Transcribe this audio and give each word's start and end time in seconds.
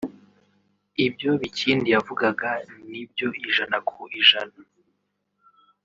ibyo 1.05 1.31
Bikindi 1.41 1.87
yavugaga 1.95 2.49
ni 2.89 3.03
byo 3.11 3.27
ijana 3.47 3.77
ku 3.89 3.99
ijana 4.21 4.57